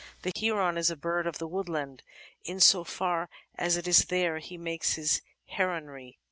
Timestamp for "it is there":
3.77-4.39